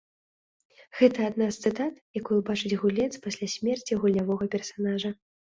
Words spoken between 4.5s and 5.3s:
персанажа.